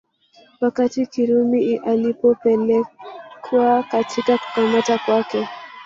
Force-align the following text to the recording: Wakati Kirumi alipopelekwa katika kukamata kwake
Wakati 0.61 1.05
Kirumi 1.05 1.77
alipopelekwa 1.77 3.83
katika 3.91 4.37
kukamata 4.37 4.97
kwake 4.97 5.47